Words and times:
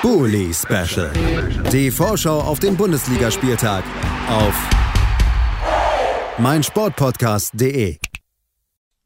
Bully 0.00 0.54
Special. 0.54 1.10
Die 1.72 1.90
Vorschau 1.90 2.40
auf 2.40 2.60
den 2.60 2.76
Bundesligaspieltag 2.76 3.82
auf 4.28 4.54
meinsportpodcast.de. 6.38 7.98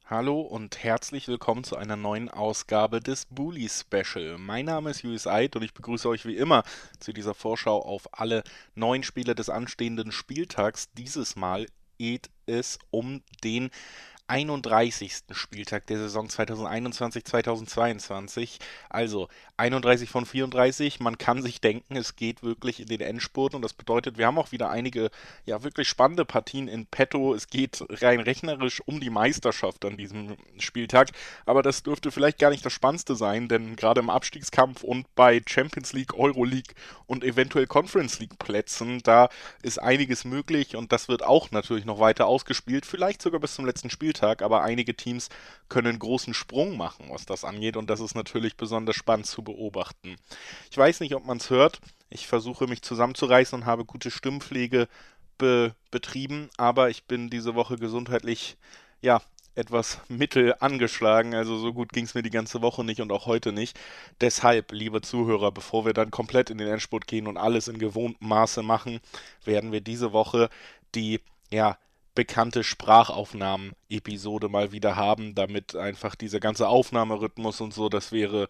Hallo 0.05 0.43
und 0.43 0.85
herzlich 0.85 1.29
willkommen 1.29 1.65
zu 1.65 1.77
einer 1.77 1.97
neuen 1.97 2.29
Ausgabe 2.29 3.01
des 3.01 3.25
Bully 3.25 3.71
Special. 3.71 4.37
Mein 4.37 4.67
Name 4.67 4.91
ist 4.91 5.03
Julius 5.03 5.27
Eid 5.27 5.57
und 5.57 5.63
ich 5.63 5.73
begrüße 5.73 6.07
euch 6.07 6.27
wie 6.27 6.37
immer 6.37 6.63
zu 7.01 7.15
dieser 7.15 7.33
Vorschau 7.33 7.81
auf 7.81 8.11
alle 8.13 8.43
neun 8.75 9.03
Spiele 9.03 9.35
des 9.35 9.49
anstehenden 9.49 10.13
Spieltags. 10.13 10.93
Dieses 10.93 11.37
Mal 11.37 11.69
geht 11.97 12.29
es 12.45 12.79
um 12.91 13.23
den 13.45 13.71
31. 14.33 15.25
Spieltag 15.33 15.87
der 15.89 15.99
Saison 15.99 16.27
2021-2022. 16.27 18.61
Also 18.89 19.29
31 19.59 20.09
von 20.09 20.25
34. 20.25 21.01
Man 21.01 21.19
kann 21.19 21.43
sich 21.43 21.61
denken, 21.61 21.97
es 21.97 22.17
geht 22.17 22.43
wirklich 22.43 22.81
in 22.81 22.87
den 22.87 23.03
Endspurt 23.03 23.55
und 23.55 23.61
das 23.61 23.75
bedeutet, 23.75 24.17
wir 24.17 24.27
haben 24.27 24.39
auch 24.39 24.51
wieder 24.51 24.71
einige 24.71 25.11
ja 25.45 25.63
wirklich 25.63 25.87
spannende 25.87 26.25
Partien 26.25 26.67
in 26.67 26.87
petto. 26.87 27.35
Es 27.35 27.49
geht 27.49 27.85
rein 27.91 28.21
rechnerisch 28.21 28.81
um 28.87 29.01
die 29.01 29.11
Meisterschaft 29.11 29.85
an 29.85 29.99
diesem 29.99 30.39
Spieltag, 30.59 31.11
aber 31.45 31.63
das 31.63 31.83
dürfte 31.83 32.11
vielleicht 32.11 32.39
gar 32.39 32.49
nicht 32.49 32.65
das 32.65 32.73
Spannendste 32.73 33.17
sein, 33.17 33.49
denn 33.49 33.77
gerade 33.77 34.01
im 34.01 34.09
Abstiegskampf 34.09 34.83
und 34.83 35.15
bei 35.15 35.43
Champions 35.47 35.93
League, 35.93 36.15
Euro 36.15 36.45
League 36.45 36.75
und 37.07 37.23
eventuell 37.23 37.67
Conference 37.67 38.19
League 38.19 38.39
Plätzen, 38.39 39.03
da 39.03 39.29
ist 39.61 39.77
einiges 39.77 40.25
möglich 40.25 40.75
und 40.75 40.91
das 40.91 41.09
wird 41.09 41.23
auch 41.23 41.51
natürlich 41.51 41.85
noch 41.85 42.01
weiter 42.01 42.27
ausgespielt, 42.27 42.87
vielleicht 42.87 43.21
sogar 43.21 43.39
bis 43.39 43.57
zum 43.57 43.67
letzten 43.67 43.91
Spieltag. 43.91 44.22
Spieltag, 44.23 44.43
aber 44.43 44.63
einige 44.63 44.95
Teams 44.95 45.29
können 45.69 45.89
einen 45.89 45.99
großen 45.99 46.33
Sprung 46.35 46.77
machen, 46.77 47.07
was 47.11 47.27
das 47.27 47.45
angeht 47.45 47.77
und 47.77 47.91
das 47.91 48.01
ist 48.01 48.15
natürlich 48.15 48.57
besonders 48.57 48.95
spannend 48.95 49.27
zu 49.27 49.43
beobachten. 49.43 50.17
Ich 50.71 50.79
weiß 50.79 51.01
nicht, 51.01 51.15
ob 51.15 51.27
man 51.27 51.39
es 51.39 51.51
hört. 51.51 51.81
Ich 52.09 52.27
versuche 52.29 52.67
mich 52.67 52.83
zusammenzureißen 52.83 53.61
und 53.61 53.67
habe 53.67 53.85
gute 53.85 54.11
Stimmpflege 54.11 54.89
be 55.39 55.75
betrieben, 55.91 56.51
aber 56.57 56.89
ich 56.91 57.05
bin 57.05 57.31
diese 57.31 57.55
Woche 57.55 57.77
gesundheitlich 57.77 58.57
ja 59.01 59.21
etwas 59.55 59.99
mittel 60.09 60.55
angeschlagen, 60.61 61.35
also 61.35 61.59
so 61.59 61.73
gut 61.75 61.93
ging 61.93 62.05
es 62.05 62.15
mir 62.15 62.23
die 62.23 62.31
ganze 62.31 62.63
Woche 62.63 62.85
nicht 62.85 63.01
und 63.01 63.13
auch 63.13 63.27
heute 63.27 63.53
nicht. 63.53 63.79
Deshalb, 64.21 64.73
liebe 64.73 65.03
Zuhörer, 65.03 65.53
bevor 65.53 65.85
wir 65.85 65.93
dann 65.93 66.11
komplett 66.11 66.49
in 66.49 66.59
den 66.59 66.69
Endspurt 66.69 67.07
gehen 67.07 67.27
und 67.27 67.37
alles 67.37 67.69
in 67.69 67.79
gewohntem 67.79 68.29
Maße 68.29 68.63
machen, 68.63 69.01
werden 69.45 69.73
wir 69.73 69.81
diese 69.81 70.13
Woche 70.13 70.49
die 70.95 71.21
ja 71.51 71.77
bekannte 72.15 72.65
Sprachaufnahmen-Episode 72.65 74.49
mal 74.49 74.73
wieder 74.73 74.97
haben, 74.97 75.35
damit 75.35 75.75
einfach 75.77 76.15
dieser 76.15 76.41
ganze 76.41 76.69
Aufnahmerhythmus 76.69 77.61
und 77.61 77.73
so, 77.73 77.89
das 77.89 78.13
wäre 78.13 78.49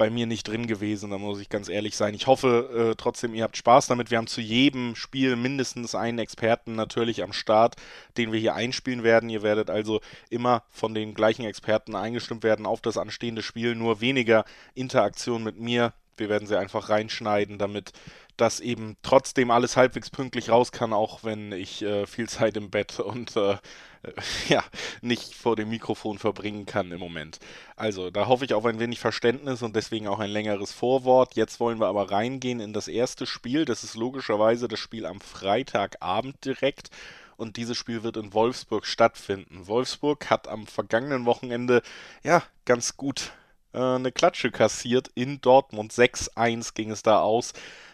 bei 0.00 0.08
mir 0.08 0.24
nicht 0.24 0.48
drin 0.48 0.66
gewesen, 0.66 1.10
da 1.10 1.18
muss 1.18 1.40
ich 1.40 1.50
ganz 1.50 1.68
ehrlich 1.68 1.94
sein. 1.94 2.14
Ich 2.14 2.26
hoffe 2.26 2.92
äh, 2.92 2.94
trotzdem, 2.96 3.34
ihr 3.34 3.42
habt 3.42 3.58
Spaß 3.58 3.86
damit. 3.88 4.10
Wir 4.10 4.16
haben 4.16 4.28
zu 4.28 4.40
jedem 4.40 4.96
Spiel 4.96 5.36
mindestens 5.36 5.94
einen 5.94 6.18
Experten 6.18 6.74
natürlich 6.74 7.22
am 7.22 7.34
Start, 7.34 7.76
den 8.16 8.32
wir 8.32 8.40
hier 8.40 8.54
einspielen 8.54 9.02
werden. 9.02 9.28
Ihr 9.28 9.42
werdet 9.42 9.68
also 9.68 10.00
immer 10.30 10.62
von 10.70 10.94
den 10.94 11.12
gleichen 11.12 11.44
Experten 11.44 11.94
eingestimmt 11.94 12.44
werden 12.44 12.64
auf 12.64 12.80
das 12.80 12.96
anstehende 12.96 13.42
Spiel, 13.42 13.74
nur 13.74 14.00
weniger 14.00 14.46
Interaktion 14.74 15.44
mit 15.44 15.60
mir. 15.60 15.92
Wir 16.16 16.30
werden 16.30 16.48
sie 16.48 16.58
einfach 16.58 16.88
reinschneiden, 16.88 17.58
damit 17.58 17.92
dass 18.40 18.60
eben 18.60 18.96
trotzdem 19.02 19.50
alles 19.50 19.76
halbwegs 19.76 20.10
pünktlich 20.10 20.48
raus 20.50 20.72
kann, 20.72 20.92
auch 20.92 21.24
wenn 21.24 21.52
ich 21.52 21.82
äh, 21.82 22.06
viel 22.06 22.28
Zeit 22.28 22.56
im 22.56 22.70
Bett 22.70 22.98
und 22.98 23.36
äh, 23.36 23.56
ja, 24.48 24.64
nicht 25.02 25.34
vor 25.34 25.56
dem 25.56 25.68
Mikrofon 25.68 26.18
verbringen 26.18 26.64
kann 26.64 26.90
im 26.90 27.00
Moment. 27.00 27.38
Also, 27.76 28.10
da 28.10 28.28
hoffe 28.28 28.46
ich 28.46 28.54
auf 28.54 28.64
ein 28.64 28.78
wenig 28.78 28.98
Verständnis 28.98 29.62
und 29.62 29.76
deswegen 29.76 30.08
auch 30.08 30.20
ein 30.20 30.30
längeres 30.30 30.72
Vorwort. 30.72 31.34
Jetzt 31.36 31.60
wollen 31.60 31.80
wir 31.80 31.88
aber 31.88 32.10
reingehen 32.10 32.60
in 32.60 32.72
das 32.72 32.88
erste 32.88 33.26
Spiel. 33.26 33.66
Das 33.66 33.84
ist 33.84 33.94
logischerweise 33.94 34.68
das 34.68 34.80
Spiel 34.80 35.04
am 35.04 35.20
Freitagabend 35.20 36.42
direkt. 36.44 36.90
Und 37.36 37.56
dieses 37.56 37.76
Spiel 37.76 38.02
wird 38.02 38.16
in 38.16 38.32
Wolfsburg 38.32 38.86
stattfinden. 38.86 39.66
Wolfsburg 39.66 40.28
hat 40.30 40.48
am 40.48 40.66
vergangenen 40.66 41.26
Wochenende 41.26 41.82
ja 42.22 42.42
ganz 42.64 42.96
gut 42.96 43.32
äh, 43.72 43.78
eine 43.78 44.12
Klatsche 44.12 44.50
kassiert 44.50 45.10
in 45.14 45.40
Dortmund. 45.40 45.92
6-1 45.92 46.74
ging 46.74 46.90
es 46.90 47.02
da 47.02 47.20
aus. 47.20 47.52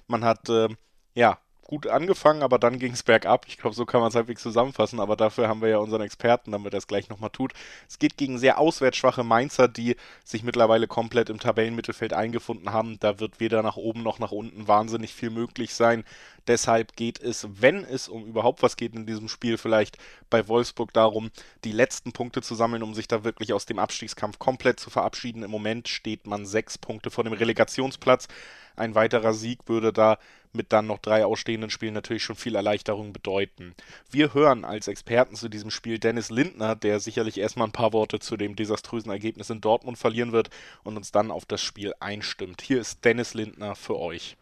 Man 0.08 0.24
hat, 0.24 0.48
äh, 0.48 0.68
ja, 1.14 1.38
gut 1.66 1.88
angefangen, 1.88 2.42
aber 2.42 2.58
dann 2.58 2.78
ging 2.78 2.92
es 2.92 3.02
bergab. 3.02 3.44
Ich 3.48 3.58
glaube, 3.58 3.74
so 3.74 3.84
kann 3.84 4.00
man 4.00 4.08
es 4.08 4.14
halbwegs 4.14 4.42
zusammenfassen, 4.42 5.00
aber 5.00 5.16
dafür 5.16 5.48
haben 5.48 5.60
wir 5.60 5.68
ja 5.68 5.78
unseren 5.78 6.02
Experten, 6.02 6.52
damit 6.52 6.72
er 6.72 6.78
es 6.78 6.86
gleich 6.86 7.08
nochmal 7.08 7.30
tut. 7.30 7.52
Es 7.88 7.98
geht 7.98 8.16
gegen 8.16 8.38
sehr 8.38 8.58
auswärtsschwache 8.58 9.24
Mainzer, 9.24 9.66
die 9.66 9.96
sich 10.24 10.44
mittlerweile 10.44 10.86
komplett 10.86 11.28
im 11.28 11.40
Tabellenmittelfeld 11.40 12.12
eingefunden 12.12 12.72
haben. 12.72 13.00
Da 13.00 13.18
wird 13.18 13.40
weder 13.40 13.62
nach 13.64 13.76
oben 13.76 14.04
noch 14.04 14.20
nach 14.20 14.30
unten 14.30 14.68
wahnsinnig 14.68 15.12
viel 15.12 15.30
möglich 15.30 15.74
sein. 15.74 16.04
Deshalb 16.46 16.94
geht 16.94 17.20
es, 17.20 17.48
wenn 17.60 17.84
es 17.84 18.08
um 18.08 18.24
überhaupt 18.24 18.62
was 18.62 18.76
geht 18.76 18.94
in 18.94 19.04
diesem 19.04 19.28
Spiel, 19.28 19.58
vielleicht 19.58 19.98
bei 20.30 20.46
Wolfsburg 20.46 20.92
darum, 20.92 21.30
die 21.64 21.72
letzten 21.72 22.12
Punkte 22.12 22.42
zu 22.42 22.54
sammeln, 22.54 22.84
um 22.84 22.94
sich 22.94 23.08
da 23.08 23.24
wirklich 23.24 23.52
aus 23.52 23.66
dem 23.66 23.80
Abstiegskampf 23.80 24.38
komplett 24.38 24.78
zu 24.78 24.88
verabschieden. 24.88 25.42
Im 25.42 25.50
Moment 25.50 25.88
steht 25.88 26.28
man 26.28 26.46
sechs 26.46 26.78
Punkte 26.78 27.10
vor 27.10 27.24
dem 27.24 27.32
Relegationsplatz. 27.32 28.28
Ein 28.76 28.94
weiterer 28.94 29.32
Sieg 29.32 29.60
würde 29.66 29.92
da 29.92 30.18
mit 30.56 30.72
dann 30.72 30.86
noch 30.86 30.98
drei 30.98 31.24
ausstehenden 31.24 31.70
Spielen 31.70 31.94
natürlich 31.94 32.24
schon 32.24 32.36
viel 32.36 32.54
Erleichterung 32.54 33.12
bedeuten. 33.12 33.74
Wir 34.10 34.34
hören 34.34 34.64
als 34.64 34.88
Experten 34.88 35.36
zu 35.36 35.48
diesem 35.48 35.70
Spiel 35.70 35.98
Dennis 35.98 36.30
Lindner, 36.30 36.74
der 36.74 36.98
sicherlich 37.00 37.38
erstmal 37.38 37.68
ein 37.68 37.72
paar 37.72 37.92
Worte 37.92 38.18
zu 38.18 38.36
dem 38.36 38.56
desaströsen 38.56 39.10
Ergebnis 39.10 39.50
in 39.50 39.60
Dortmund 39.60 39.98
verlieren 39.98 40.32
wird 40.32 40.50
und 40.82 40.96
uns 40.96 41.12
dann 41.12 41.30
auf 41.30 41.44
das 41.44 41.60
Spiel 41.60 41.92
einstimmt. 42.00 42.62
Hier 42.62 42.80
ist 42.80 43.04
Dennis 43.04 43.34
Lindner 43.34 43.74
für 43.74 43.98
euch. 43.98 44.36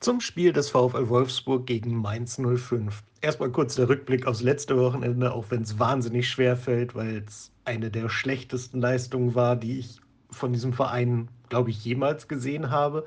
Zum 0.00 0.20
Spiel 0.20 0.52
des 0.52 0.70
VfL 0.70 1.08
Wolfsburg 1.08 1.66
gegen 1.66 1.96
Mainz 1.96 2.36
05. 2.36 3.02
Erstmal 3.20 3.50
kurz 3.50 3.74
der 3.74 3.88
Rückblick 3.88 4.28
aufs 4.28 4.42
letzte 4.42 4.78
Wochenende, 4.78 5.32
auch 5.32 5.46
wenn 5.50 5.62
es 5.62 5.80
wahnsinnig 5.80 6.28
schwer 6.30 6.56
fällt, 6.56 6.94
weil 6.94 7.24
es 7.26 7.50
eine 7.64 7.90
der 7.90 8.08
schlechtesten 8.08 8.80
Leistungen 8.80 9.34
war, 9.34 9.56
die 9.56 9.80
ich 9.80 10.00
von 10.30 10.52
diesem 10.52 10.72
Verein, 10.72 11.28
glaube 11.48 11.70
ich, 11.70 11.84
jemals 11.84 12.28
gesehen 12.28 12.70
habe. 12.70 13.06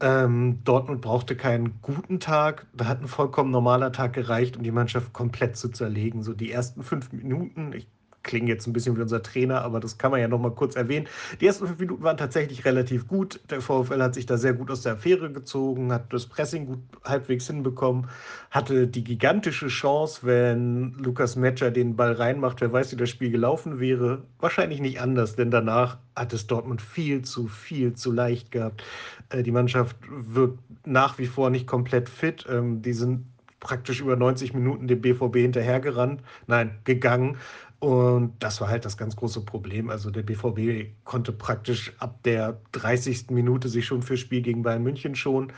Ähm, 0.00 0.62
Dortmund 0.64 1.00
brauchte 1.00 1.36
keinen 1.36 1.80
guten 1.82 2.20
Tag, 2.20 2.66
da 2.72 2.86
hat 2.86 3.00
ein 3.00 3.08
vollkommen 3.08 3.50
normaler 3.50 3.90
Tag 3.92 4.12
gereicht, 4.12 4.56
um 4.56 4.62
die 4.62 4.70
Mannschaft 4.70 5.12
komplett 5.12 5.56
zu 5.56 5.70
zerlegen. 5.70 6.22
So 6.22 6.34
die 6.34 6.52
ersten 6.52 6.82
fünf 6.84 7.12
Minuten, 7.12 7.72
ich 7.72 7.88
klingen 8.22 8.48
jetzt 8.48 8.66
ein 8.66 8.72
bisschen 8.72 8.96
wie 8.96 9.02
unser 9.02 9.22
Trainer, 9.22 9.62
aber 9.62 9.80
das 9.80 9.98
kann 9.98 10.10
man 10.10 10.20
ja 10.20 10.28
noch 10.28 10.38
mal 10.38 10.50
kurz 10.52 10.76
erwähnen. 10.76 11.06
Die 11.40 11.46
ersten 11.46 11.66
fünf 11.66 11.78
Minuten 11.78 12.02
waren 12.02 12.16
tatsächlich 12.16 12.64
relativ 12.64 13.08
gut. 13.08 13.40
Der 13.50 13.60
VfL 13.60 14.02
hat 14.02 14.14
sich 14.14 14.26
da 14.26 14.36
sehr 14.36 14.52
gut 14.52 14.70
aus 14.70 14.82
der 14.82 14.94
Affäre 14.94 15.32
gezogen, 15.32 15.92
hat 15.92 16.12
das 16.12 16.26
Pressing 16.26 16.66
gut 16.66 16.80
halbwegs 17.04 17.46
hinbekommen, 17.46 18.08
hatte 18.50 18.86
die 18.86 19.04
gigantische 19.04 19.68
Chance, 19.68 20.20
wenn 20.22 20.92
Lukas 20.98 21.36
Metscher 21.36 21.70
den 21.70 21.96
Ball 21.96 22.12
reinmacht, 22.12 22.60
wer 22.60 22.72
weiß, 22.72 22.92
wie 22.92 22.96
das 22.96 23.10
Spiel 23.10 23.30
gelaufen 23.30 23.80
wäre. 23.80 24.22
Wahrscheinlich 24.40 24.80
nicht 24.80 25.00
anders, 25.00 25.36
denn 25.36 25.50
danach 25.50 25.98
hat 26.14 26.32
es 26.32 26.46
Dortmund 26.46 26.82
viel 26.82 27.22
zu, 27.22 27.46
viel 27.46 27.94
zu 27.94 28.12
leicht 28.12 28.50
gehabt. 28.50 28.82
Äh, 29.30 29.42
die 29.42 29.52
Mannschaft 29.52 29.96
wirkt 30.08 30.58
nach 30.84 31.18
wie 31.18 31.26
vor 31.26 31.50
nicht 31.50 31.66
komplett 31.66 32.08
fit. 32.08 32.46
Ähm, 32.48 32.82
die 32.82 32.92
sind 32.92 33.24
praktisch 33.60 34.00
über 34.00 34.16
90 34.16 34.54
Minuten 34.54 34.86
dem 34.86 35.00
BVB 35.00 35.36
hinterhergerannt, 35.36 36.22
nein, 36.46 36.78
gegangen. 36.84 37.38
Und 37.80 38.34
das 38.40 38.60
war 38.60 38.68
halt 38.68 38.84
das 38.84 38.96
ganz 38.96 39.14
große 39.14 39.42
Problem. 39.42 39.88
Also 39.88 40.10
der 40.10 40.22
BVB 40.22 41.04
konnte 41.04 41.32
praktisch 41.32 41.92
ab 41.98 42.22
der 42.24 42.60
30. 42.72 43.30
Minute 43.30 43.68
sich 43.68 43.86
schon 43.86 44.02
fürs 44.02 44.20
Spiel 44.20 44.42
gegen 44.42 44.62
Bayern 44.62 44.82
München 44.82 45.14
schon. 45.14 45.52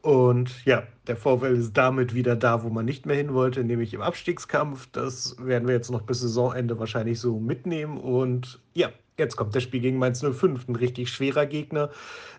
Und 0.00 0.64
ja, 0.64 0.84
der 1.06 1.16
VfL 1.16 1.56
ist 1.56 1.72
damit 1.72 2.14
wieder 2.14 2.36
da, 2.36 2.62
wo 2.62 2.68
man 2.68 2.84
nicht 2.84 3.06
mehr 3.06 3.16
hin 3.16 3.32
wollte, 3.32 3.64
nämlich 3.64 3.92
im 3.94 4.02
Abstiegskampf. 4.02 4.88
Das 4.92 5.36
werden 5.40 5.66
wir 5.66 5.74
jetzt 5.74 5.90
noch 5.90 6.02
bis 6.02 6.20
Saisonende 6.20 6.78
wahrscheinlich 6.78 7.18
so 7.18 7.40
mitnehmen. 7.40 7.98
Und 7.98 8.60
ja, 8.74 8.90
jetzt 9.18 9.36
kommt 9.36 9.56
das 9.56 9.64
Spiel 9.64 9.80
gegen 9.80 9.98
Mainz 9.98 10.20
05, 10.20 10.68
ein 10.68 10.76
richtig 10.76 11.10
schwerer 11.10 11.46
Gegner. 11.46 11.90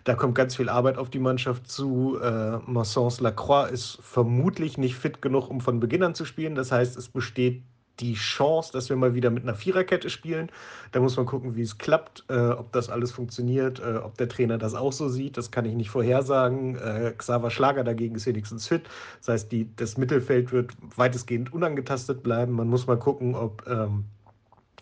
Da 0.04 0.14
kommt 0.14 0.34
ganz 0.34 0.56
viel 0.56 0.68
Arbeit 0.70 0.96
auf 0.96 1.10
die 1.10 1.18
Mannschaft 1.18 1.68
zu. 1.68 2.18
Äh, 2.22 2.58
Massens 2.66 3.20
Lacroix 3.20 3.70
ist 3.70 3.98
vermutlich 4.00 4.78
nicht 4.78 4.94
fit 4.94 5.20
genug, 5.20 5.50
um 5.50 5.60
von 5.60 5.80
Beginn 5.80 6.04
an 6.04 6.14
zu 6.14 6.24
spielen. 6.24 6.54
Das 6.54 6.72
heißt, 6.72 6.96
es 6.96 7.08
besteht 7.08 7.62
die 8.00 8.14
Chance, 8.14 8.72
dass 8.72 8.88
wir 8.88 8.96
mal 8.96 9.14
wieder 9.14 9.30
mit 9.30 9.42
einer 9.42 9.54
Viererkette 9.54 10.10
spielen. 10.10 10.50
Da 10.92 11.00
muss 11.00 11.16
man 11.16 11.26
gucken, 11.26 11.56
wie 11.56 11.62
es 11.62 11.78
klappt, 11.78 12.24
äh, 12.28 12.48
ob 12.50 12.72
das 12.72 12.88
alles 12.88 13.12
funktioniert, 13.12 13.80
äh, 13.80 13.96
ob 13.96 14.16
der 14.18 14.28
Trainer 14.28 14.58
das 14.58 14.74
auch 14.74 14.92
so 14.92 15.08
sieht. 15.08 15.36
Das 15.36 15.50
kann 15.50 15.64
ich 15.64 15.74
nicht 15.74 15.90
vorhersagen. 15.90 16.76
Äh, 16.76 17.14
Xaver 17.16 17.50
Schlager 17.50 17.84
dagegen 17.84 18.14
ist 18.14 18.26
wenigstens 18.26 18.66
fit. 18.66 18.82
Das 19.20 19.28
heißt, 19.28 19.52
die, 19.52 19.74
das 19.76 19.96
Mittelfeld 19.96 20.52
wird 20.52 20.72
weitestgehend 20.96 21.52
unangetastet 21.52 22.22
bleiben. 22.22 22.52
Man 22.52 22.68
muss 22.68 22.86
mal 22.86 22.98
gucken, 22.98 23.34
ob 23.34 23.66
ähm, 23.66 24.04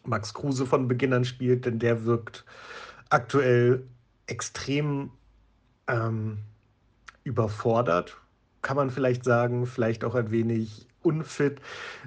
Max 0.05 0.35
Kruse 0.35 0.67
von 0.67 0.89
Beginn 0.89 1.13
an 1.13 1.25
spielt, 1.25 1.67
denn 1.67 1.79
der 1.79 2.05
wirkt 2.05 2.45
aktuell 3.11 3.85
extrem 4.27 5.11
ähm, 5.87 6.39
überfordert, 7.25 8.17
kann 8.63 8.77
man 8.77 8.91
vielleicht 8.91 9.25
sagen, 9.25 9.67
vielleicht 9.67 10.05
auch 10.05 10.15
ein 10.15 10.31
wenig 10.31 10.87
unfit. 11.05 11.61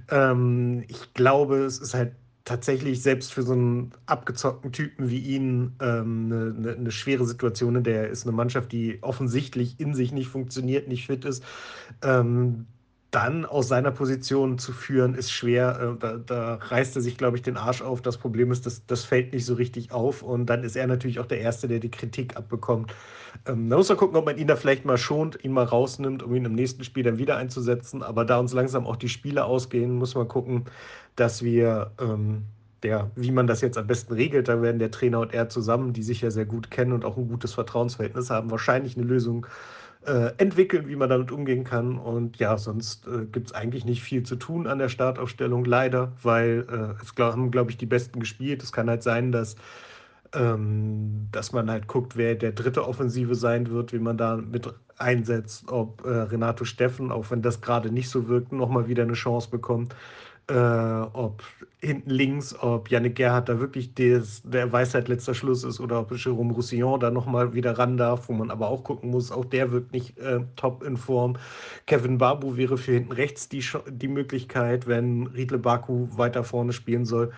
Ähm, 0.10 0.84
ich 0.88 1.14
glaube, 1.14 1.58
es 1.58 1.80
ist 1.80 1.94
halt 1.94 2.14
tatsächlich 2.48 3.02
selbst 3.02 3.34
für 3.34 3.44
so 3.44 3.54
einen 3.54 3.92
abgezockten 4.06 4.72
Typen 4.72 5.10
wie 5.10 5.20
ihn 5.20 5.76
ähm, 5.82 6.32
eine, 6.32 6.76
eine, 6.76 6.92
schwere 6.92 7.26
Situation, 7.26 7.76
in 7.76 7.84
der 7.84 8.04
er 8.04 8.10
ist 8.10 8.26
eine 8.26 8.32
Mannschaft, 8.32 8.72
die 8.72 9.00
offensichtlich 9.02 9.80
in 9.80 9.94
sich 9.94 10.14
nicht 10.14 10.30
funktioniert, 10.30 10.88
nicht 10.88 11.08
fit 11.08 11.26
ist. 11.26 11.44
Ähm, 12.02 12.66
dann 13.12 13.46
aus 13.46 13.70
seiner 13.70 13.92
Position 13.92 14.60
zu 14.60 14.74
führen, 14.74 15.16
ist 15.16 15.32
schwer. 15.32 15.96
Äh, 15.96 16.00
da, 16.00 16.18
da, 16.18 16.56
reißt 16.56 16.96
er 16.98 17.02
sich, 17.02 17.18
glaube 17.18 17.38
ich, 17.38 17.44
den 17.44 17.56
Arsch 17.56 17.82
auf. 17.82 18.02
Das 18.02 18.18
Problem 18.18 18.52
ist, 18.52 18.66
dass 18.66 18.86
das 18.86 19.06
fällt 19.06 19.34
nicht 19.34 19.46
so 19.46 19.54
richtig 19.54 19.92
auf. 19.92 20.24
Und 20.24 20.48
dann 20.48 20.64
ist 20.64 20.76
er 20.76 20.88
natürlich 20.88 21.20
auch 21.20 21.26
der 21.26 21.40
Erste, 21.40 21.68
der 21.68 21.80
die 21.80 21.92
Kritik 21.92 22.36
abbekommt. 22.36 22.94
Ähm, 23.46 23.70
da 23.70 23.78
muss 23.78 23.88
man 23.88 23.98
gucken, 23.98 24.18
ob 24.18 24.26
man 24.26 24.38
ihn 24.38 24.48
da 24.48 24.58
vielleicht 24.58 24.84
mal 24.84 24.98
schont, 24.98 25.40
ihn 25.44 25.54
mal 25.54 25.64
rausnimmt, 25.64 26.22
um 26.22 26.36
ihn 26.36 26.46
im 26.46 26.54
nächsten 26.54 26.84
Spiel 26.84 27.04
dann 27.04 27.18
wieder 27.18 27.38
einzusetzen. 27.38 28.04
Aber 28.04 28.26
da 28.26 28.40
uns 28.40 28.54
langsam 28.54 28.86
auch 28.86 28.98
die 28.98 29.10
Spiele 29.10 29.46
ausgehen, 29.46 29.96
muss 29.96 30.16
man 30.16 30.28
gucken, 30.28 30.66
dass 31.16 31.44
wir, 31.44 31.92
ähm, 32.02 32.44
der, 32.84 33.10
wie 33.16 33.32
man 33.32 33.48
das 33.48 33.62
jetzt 33.62 33.78
am 33.78 33.88
besten 33.88 34.14
regelt, 34.14 34.50
da 34.50 34.62
werden 34.62 34.80
der 34.80 34.92
Trainer 34.92 35.22
und 35.22 35.34
er 35.34 35.50
zusammen, 35.50 35.94
die 35.94 36.04
sich 36.04 36.22
ja 36.22 36.30
sehr 36.30 36.46
gut 36.46 36.70
kennen 36.72 36.92
und 36.92 37.06
auch 37.06 37.18
ein 37.18 37.28
gutes 37.30 37.54
Vertrauensverhältnis 37.54 38.30
haben, 38.30 38.52
wahrscheinlich 38.52 38.98
eine 38.98 39.06
Lösung 39.06 39.46
äh, 39.46 39.77
entwickeln, 40.38 40.88
wie 40.88 40.96
man 40.96 41.10
damit 41.10 41.32
umgehen 41.32 41.64
kann. 41.64 41.98
Und 41.98 42.38
ja, 42.38 42.58
sonst 42.58 43.08
äh, 43.08 43.26
gibt 43.26 43.48
es 43.48 43.54
eigentlich 43.54 43.86
nicht 43.86 44.02
viel 44.02 44.24
zu 44.24 44.36
tun 44.36 44.68
an 44.68 44.80
der 44.80 44.90
Startaufstellung, 44.90 45.66
leider, 45.66 46.14
weil 46.24 46.66
äh, 46.70 47.04
es 47.04 47.16
glaub, 47.16 47.34
haben, 47.34 47.52
glaube 47.52 47.72
ich, 47.72 47.78
die 47.78 47.86
Besten 47.86 48.20
gespielt. 48.20 48.64
Es 48.64 48.72
kann 48.72 48.90
halt 48.90 49.04
sein, 49.04 49.32
dass, 49.32 49.56
ähm, 50.34 51.28
dass 51.32 51.52
man 51.52 51.70
halt 51.70 51.88
guckt, 51.88 52.18
wer 52.18 52.36
der 52.36 52.52
dritte 52.52 52.88
Offensive 52.88 53.36
sein 53.36 53.70
wird, 53.70 53.94
wie 53.94 54.00
man 54.00 54.18
da 54.18 54.38
mit 54.38 54.74
einsetzt, 54.98 55.72
ob 55.72 56.06
äh, 56.06 56.10
Renato 56.10 56.66
Steffen, 56.66 57.12
auch 57.12 57.30
wenn 57.32 57.42
das 57.42 57.62
gerade 57.62 57.92
nicht 57.92 58.10
so 58.10 58.28
wirkt, 58.28 58.52
nochmal 58.52 58.88
wieder 58.88 59.04
eine 59.04 59.14
Chance 59.14 59.50
bekommt 59.50 59.96
äh, 60.50 60.54
ob 60.54 61.44
hinten 61.80 62.10
links, 62.10 62.56
ob 62.60 62.90
Yannick 62.90 63.16
Gerhardt 63.16 63.50
da 63.50 63.60
wirklich 63.60 63.94
des, 63.94 64.42
der 64.44 64.72
Weisheit 64.72 65.08
letzter 65.08 65.34
Schluss 65.34 65.64
ist 65.64 65.80
oder 65.80 66.00
ob 66.00 66.12
Jérôme 66.12 66.54
Roussillon 66.54 67.00
da 67.00 67.12
nochmal 67.12 67.54
wieder 67.54 67.78
ran 67.78 67.98
darf, 67.98 68.30
wo 68.30 68.34
man 68.34 68.50
aber 68.50 68.70
auch 68.70 68.84
gucken 68.84 69.12
muss, 69.12 69.32
auch 69.32 69.46
der 69.46 69.72
wirkt 69.72 69.92
nicht 69.92 70.18
äh, 70.18 70.40
top 70.56 70.84
in 70.84 70.98
Form. 70.98 71.38
Kevin 71.86 72.18
Babu 72.18 72.56
wäre 72.56 72.78
für 72.78 72.94
hinten 72.94 73.12
rechts 73.12 73.50
die, 73.50 73.64
die 73.90 74.08
Möglichkeit, 74.08 74.88
wenn 74.88 75.28
Riedle 75.28 75.60
Baku 75.60 76.08
weiter 76.18 76.44
vorne 76.44 76.74
spielen 76.74 77.06
soll. 77.06 77.32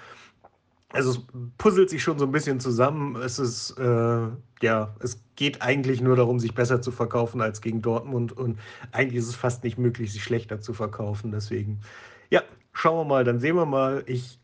Also 0.91 1.12
es 1.12 1.21
puzzelt 1.57 1.89
sich 1.89 2.01
schon 2.01 2.18
so 2.18 2.25
ein 2.25 2.31
bisschen 2.31 2.59
zusammen. 2.59 3.15
Es 3.15 3.38
ist, 3.38 3.77
äh, 3.77 4.27
ja, 4.62 4.95
es 5.00 5.21
geht 5.36 5.62
eigentlich 5.62 6.01
nur 6.01 6.15
darum, 6.15 6.39
sich 6.39 6.56
besser 6.56 6.81
zu 6.81 6.91
verkaufen 6.91 7.41
als 7.41 7.62
gegen 7.62 7.81
Dortmund 7.81 8.31
und 8.36 8.59
eigentlich 8.91 9.19
ist 9.19 9.27
es 9.27 9.36
fast 9.36 9.63
nicht 9.63 9.77
möglich, 9.77 10.12
sich 10.12 10.24
schlechter 10.24 10.62
zu 10.62 10.74
verkaufen. 10.74 11.31
Deswegen, 11.31 11.81
ja, 12.31 12.41
schauen 12.74 12.97
wir 12.97 13.06
mal, 13.06 13.24
dann 13.24 13.39
sehen 13.39 13.56
wir 13.56 13.68
mal. 13.68 14.03
Ich 14.07 14.39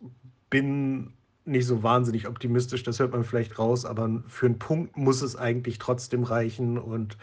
bin 0.51 1.13
nicht 1.45 1.65
so 1.65 1.83
wahnsinnig 1.83 2.27
optimistisch, 2.27 2.83
das 2.83 2.99
hört 2.99 3.11
man 3.11 3.23
vielleicht 3.23 3.57
raus, 3.57 3.85
aber 3.85 4.23
für 4.27 4.47
einen 4.47 4.59
Punkt 4.59 4.97
muss 4.97 5.21
es 5.21 5.35
eigentlich 5.35 5.79
trotzdem 5.79 6.23
reichen 6.23 6.77
und 6.77 7.17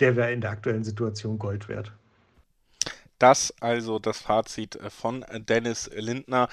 der 0.00 0.16
wäre 0.16 0.32
in 0.32 0.40
der 0.40 0.50
aktuellen 0.50 0.84
Situation 0.84 1.38
Gold 1.38 1.68
wert. 1.68 1.92
Das 3.18 3.54
also 3.60 3.98
das 3.98 4.18
Fazit 4.18 4.78
von 4.88 5.24
Dennis 5.48 5.90
Lindner 5.94 6.48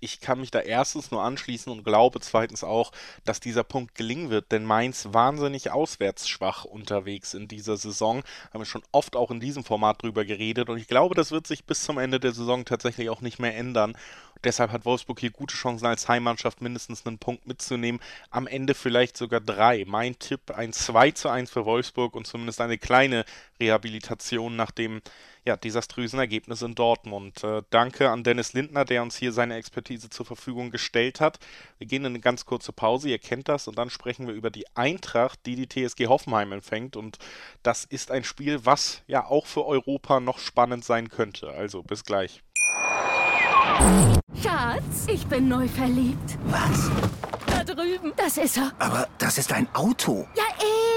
ich 0.00 0.20
kann 0.20 0.40
mich 0.40 0.50
da 0.50 0.60
erstens 0.60 1.10
nur 1.10 1.22
anschließen 1.22 1.72
und 1.72 1.84
glaube 1.84 2.20
zweitens 2.20 2.64
auch, 2.64 2.92
dass 3.24 3.40
dieser 3.40 3.64
Punkt 3.64 3.94
gelingen 3.94 4.30
wird, 4.30 4.52
denn 4.52 4.64
Mainz 4.64 5.08
wahnsinnig 5.12 5.70
auswärts 5.70 6.28
schwach 6.28 6.64
unterwegs 6.64 7.34
in 7.34 7.48
dieser 7.48 7.76
Saison. 7.76 8.22
Haben 8.52 8.60
wir 8.60 8.66
schon 8.66 8.82
oft 8.92 9.16
auch 9.16 9.30
in 9.30 9.40
diesem 9.40 9.64
Format 9.64 10.02
drüber 10.02 10.24
geredet 10.24 10.68
und 10.68 10.78
ich 10.78 10.88
glaube, 10.88 11.14
das 11.14 11.30
wird 11.30 11.46
sich 11.46 11.64
bis 11.64 11.82
zum 11.82 11.98
Ende 11.98 12.20
der 12.20 12.32
Saison 12.32 12.64
tatsächlich 12.64 13.10
auch 13.10 13.20
nicht 13.20 13.38
mehr 13.38 13.56
ändern. 13.56 13.96
Deshalb 14.42 14.72
hat 14.72 14.86
Wolfsburg 14.86 15.20
hier 15.20 15.30
gute 15.30 15.54
Chancen 15.54 15.86
als 15.86 16.08
Heimmannschaft 16.08 16.62
mindestens 16.62 17.06
einen 17.06 17.18
Punkt 17.18 17.46
mitzunehmen. 17.46 18.00
Am 18.30 18.46
Ende 18.46 18.74
vielleicht 18.74 19.18
sogar 19.18 19.40
drei. 19.40 19.84
Mein 19.86 20.18
Tipp 20.18 20.50
ein 20.52 20.72
2 20.72 21.10
zu 21.10 21.28
1 21.28 21.50
für 21.50 21.66
Wolfsburg 21.66 22.16
und 22.16 22.26
zumindest 22.26 22.60
eine 22.62 22.78
kleine 22.78 23.26
Rehabilitation 23.60 24.56
nach 24.56 24.70
dem 24.70 25.00
ja, 25.44 25.56
desaströsen 25.56 26.18
Ergebnis 26.18 26.62
in 26.62 26.74
Dortmund. 26.74 27.42
Äh, 27.44 27.62
danke 27.70 28.10
an 28.10 28.24
Dennis 28.24 28.52
Lindner, 28.52 28.84
der 28.84 29.02
uns 29.02 29.16
hier 29.16 29.32
seine 29.32 29.56
Expertise 29.56 30.10
zur 30.10 30.26
Verfügung 30.26 30.70
gestellt 30.70 31.20
hat. 31.20 31.38
Wir 31.78 31.86
gehen 31.86 32.04
in 32.04 32.12
eine 32.12 32.20
ganz 32.20 32.44
kurze 32.44 32.72
Pause, 32.72 33.08
ihr 33.08 33.18
kennt 33.18 33.48
das, 33.48 33.68
und 33.68 33.78
dann 33.78 33.90
sprechen 33.90 34.26
wir 34.26 34.34
über 34.34 34.50
die 34.50 34.64
Eintracht, 34.74 35.40
die 35.46 35.56
die 35.56 35.68
TSG 35.68 36.08
Hoffenheim 36.08 36.52
empfängt. 36.52 36.96
Und 36.96 37.18
das 37.62 37.84
ist 37.84 38.10
ein 38.10 38.24
Spiel, 38.24 38.64
was 38.64 39.02
ja 39.06 39.24
auch 39.24 39.46
für 39.46 39.66
Europa 39.66 40.20
noch 40.20 40.38
spannend 40.38 40.84
sein 40.84 41.08
könnte. 41.08 41.50
Also 41.50 41.82
bis 41.82 42.04
gleich. 42.04 42.42
Schatz, 44.42 45.06
ich 45.06 45.26
bin 45.26 45.48
neu 45.48 45.66
verliebt. 45.68 46.38
Was? 46.44 46.90
Da 47.46 47.64
drüben. 47.64 48.12
Das 48.16 48.36
ist 48.36 48.56
er. 48.56 48.72
Aber 48.78 49.08
das 49.18 49.38
ist 49.38 49.52
ein 49.52 49.68
Auto. 49.74 50.26
Ja, 50.36 50.44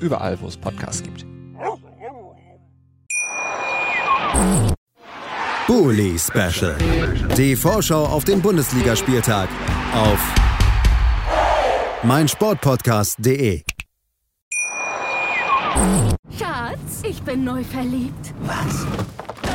Überall, 0.00 0.40
wo 0.40 0.48
es 0.48 0.56
Podcasts 0.56 1.02
gibt. 1.02 1.26
Bully 5.66 6.16
Special. 6.18 6.76
Die 7.36 7.56
Vorschau 7.56 8.04
auf 8.04 8.24
den 8.24 8.40
Bundesligaspieltag 8.40 9.48
auf 9.94 10.18
meinsportpodcast.de. 12.04 13.62
Schatz, 16.38 17.02
ich 17.02 17.20
bin 17.22 17.44
neu 17.44 17.64
verliebt. 17.64 18.32
Was? 18.42 18.86